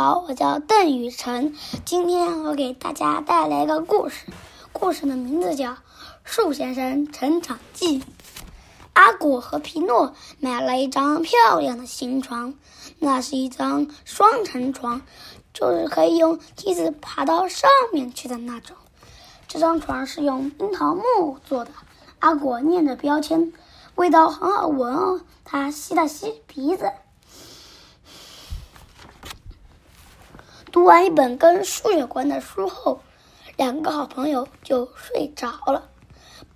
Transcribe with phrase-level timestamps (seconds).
[0.00, 1.56] 好，我叫邓雨晨。
[1.84, 4.26] 今天我给大家带来一个故事，
[4.72, 5.70] 故事的名字叫
[6.22, 7.98] 《树先生成长记》。
[8.92, 12.54] 阿果和皮诺买了一张漂亮的新床，
[13.00, 15.02] 那是一张双层床，
[15.52, 18.76] 就是可以用梯子爬到上面去的那种。
[19.48, 21.72] 这张床是用樱桃木做的。
[22.20, 23.52] 阿果念着标签，
[23.96, 25.20] 味道很好闻哦。
[25.44, 26.92] 他吸了吸鼻子。
[30.70, 33.00] 读完一本跟数学有关的书后，
[33.56, 35.88] 两个好朋友就睡着了。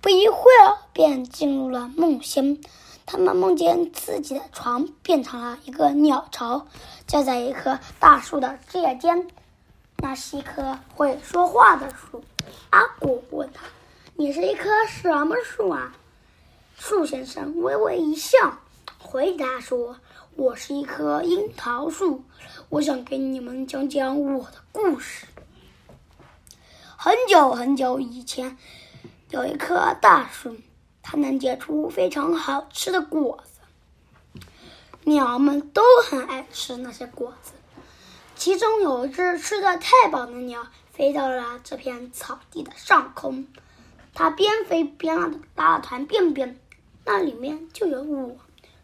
[0.01, 2.57] 不一会儿，便进入了梦乡。
[3.05, 6.67] 他们梦见自己的床变成了一个鸟巢，
[7.07, 9.27] 架在一棵大树的枝叶间。
[9.97, 12.23] 那是一棵会说话的树。
[12.69, 13.63] 阿果问他
[14.15, 15.91] ：“你是一棵什么树啊？”
[16.77, 18.59] 树先生微微一笑，
[19.03, 19.97] 回答说。
[20.35, 22.23] 我是一棵樱桃树，
[22.69, 25.27] 我想给你们讲讲我的故事。
[26.97, 28.57] 很久很久以前，
[29.29, 30.57] 有一棵大树，
[31.03, 34.41] 它能结出非常好吃的果子，
[35.03, 37.51] 鸟们都很爱吃那些果子。
[38.35, 43.45] 其中有一只吃的太饱的鸟，飞到了这片草地的上空，
[44.15, 46.59] 它边飞边拉了团便便，
[47.05, 48.35] 那里面就有我。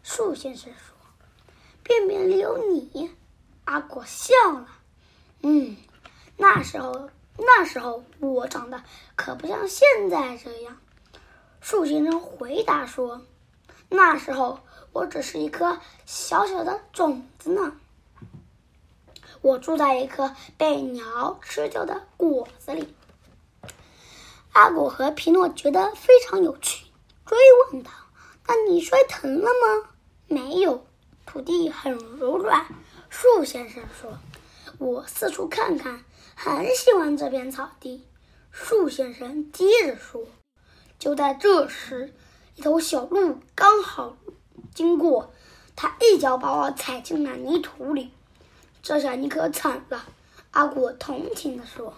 [0.02, 0.96] 树先生说。
[1.82, 3.10] 便便里有你，
[3.64, 4.68] 阿果笑了。
[5.42, 5.76] 嗯，
[6.36, 8.84] 那时候那时候我长得
[9.16, 10.78] 可不像现在这样。
[11.60, 13.22] 树先生回答说
[13.90, 14.60] ：“那时候
[14.92, 17.72] 我只是一颗小小的种子呢。
[19.40, 22.94] 我住在一颗被鸟吃掉的果子里。”
[24.52, 26.86] 阿果和皮诺觉得非常有趣，
[27.26, 27.36] 追
[27.72, 27.90] 问道
[28.46, 29.89] ：“那你摔疼了吗
[30.30, 30.86] ？”“没有。”
[31.26, 32.66] 土地很柔软，
[33.08, 34.18] 树先生说
[34.78, 36.02] ：“我四处看看，
[36.34, 38.04] 很喜欢这片草地。”
[38.50, 40.24] 树先生接着说
[40.98, 42.12] ：“就在这时，
[42.56, 44.16] 一头小鹿刚好
[44.74, 45.32] 经过，
[45.76, 48.10] 它一脚把我踩进了泥土里。
[48.82, 50.04] 这下你可惨了。”
[50.50, 51.94] 阿果同情地说：“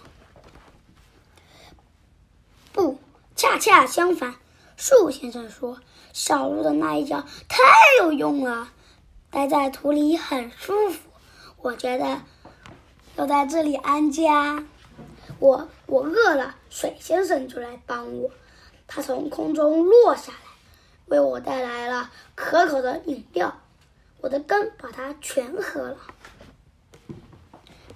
[2.71, 2.99] 不，
[3.35, 4.35] 恰恰相反。”
[4.85, 5.79] 树先生说
[6.13, 7.63] ：“小鹿的那一脚太
[8.01, 8.73] 有用了。”
[9.31, 11.09] 待在土里很舒服，
[11.59, 12.21] 我觉得
[13.15, 14.65] 要在这里安家。
[15.39, 18.29] 我我饿了，水先生就来帮我。
[18.89, 20.51] 他从空中落下来，
[21.07, 23.57] 为我带来了可口的饮料。
[24.21, 25.99] 我的根把它全喝了。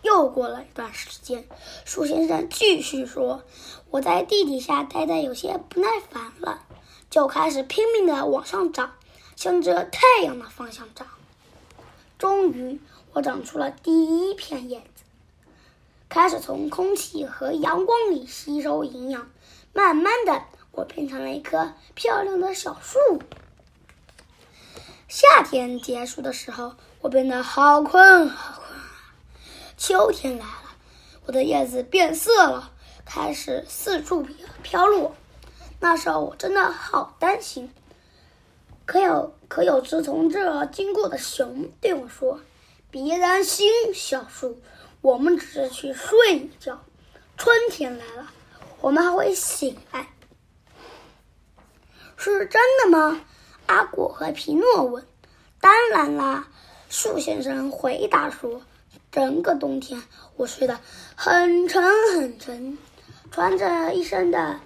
[0.03, 1.49] 又过了一段时间，
[1.85, 3.43] 树先生继续说
[3.91, 6.63] ：“我在地底下待的有些不耐烦了，
[7.11, 8.95] 就开始拼命的往上长，
[9.37, 11.07] 向着太阳的方向长。”
[12.19, 12.81] 终于，
[13.13, 15.05] 我长出了第一片叶子，
[16.09, 19.31] 开始从空气和阳光里吸收营养。
[19.73, 22.99] 慢慢的，我变成了一棵漂亮的小树。
[25.09, 29.15] 夏天结束的时候，我变得好困好困啊。
[29.77, 30.77] 秋天来了，
[31.27, 32.73] 我的叶子变色了，
[33.05, 34.27] 开始四处
[34.63, 35.15] 飘落。
[35.81, 37.71] 那时候，我真的好担心。
[38.85, 42.41] 可有可有只从这儿经过的熊对我说
[42.91, 44.61] ：“别担心，小树，
[45.01, 46.81] 我们只是去睡一觉。
[47.37, 48.31] 春天来了，
[48.81, 50.09] 我们还会醒来。”
[52.17, 53.21] 是真的吗？
[53.67, 55.05] 阿果和皮诺问。
[55.61, 56.49] “当然啦！”
[56.89, 58.63] 树先生回答说
[59.11, 60.01] ，“整个冬天
[60.37, 60.79] 我睡得
[61.17, 61.83] 很沉
[62.15, 62.79] 很沉，
[63.33, 64.61] 穿着一身的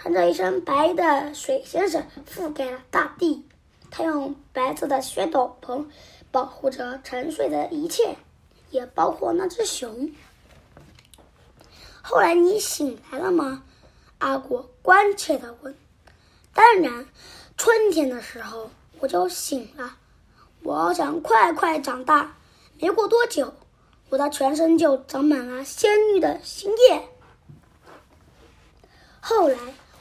[0.00, 3.44] 穿着一身白的水先生覆盖了大地。”
[3.90, 5.86] 他用白色的雪斗篷
[6.30, 8.16] 保护着沉睡的一切，
[8.70, 10.12] 也包括那只熊。
[12.02, 13.64] 后来你醒来了吗？
[14.18, 15.74] 阿果关切地问。
[16.52, 17.06] 当然，
[17.56, 18.70] 春天的时候
[19.00, 19.96] 我就醒了。
[20.62, 22.36] 我想快快长大。
[22.80, 23.54] 没过多久，
[24.10, 27.08] 我的全身就长满了鲜绿的新叶。
[29.20, 29.56] 后来，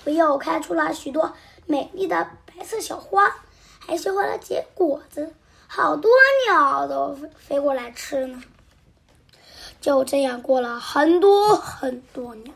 [0.08, 1.34] 我又开出了许多
[1.66, 3.36] 美丽的白色小花。
[3.80, 5.34] 还学会了结果子，
[5.68, 6.10] 好多
[6.48, 8.42] 鸟都飞过来吃呢。
[9.82, 12.54] 就这样过了很多很多年。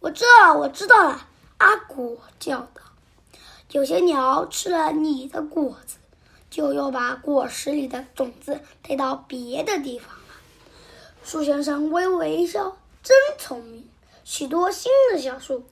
[0.00, 1.26] 我知道，我知道了。
[1.58, 2.82] 阿果叫道
[3.72, 5.96] ：“有些鸟吃了你的果子，
[6.50, 10.34] 就又把果实里的种子带到别的地方了。”
[11.24, 13.88] 树先生微微一笑：“真聪明。”
[14.24, 15.64] 许多新的小树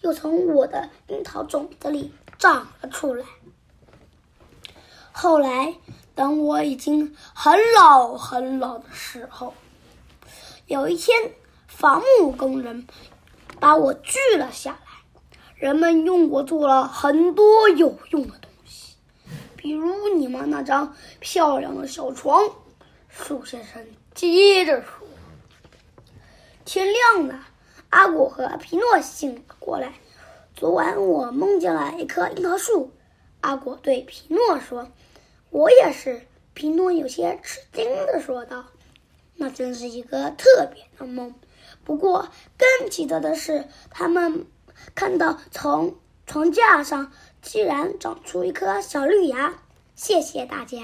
[0.00, 3.24] 又从我的樱桃种子里长了出来。
[5.12, 5.74] 后来，
[6.14, 9.52] 等我已经很老很老的时候，
[10.66, 11.32] 有一天，
[11.66, 12.86] 伐木工人
[13.58, 14.78] 把我锯了下来。
[15.56, 18.94] 人们用我做了很多有用的东西，
[19.56, 22.48] 比如你们那张漂亮的小床。
[23.08, 23.84] 树先生
[24.14, 25.08] 接着说
[26.64, 27.47] ：“天亮了，
[27.90, 29.92] 阿果和皮诺醒了过来。
[30.54, 32.92] 昨晚我梦见了一棵樱桃树。”
[33.40, 34.88] 阿果对皮诺说
[35.50, 36.22] ：“我也是。”
[36.54, 38.64] 皮诺有些吃惊的说道
[39.36, 41.34] ：“那真是一个特别的梦。
[41.84, 44.46] 不过更奇特的是，他们。”
[44.94, 47.10] 看到从床架上
[47.42, 49.54] 竟然长出一颗小绿芽，
[49.96, 50.78] 谢谢大家。